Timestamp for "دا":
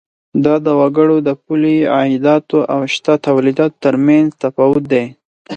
0.43-0.55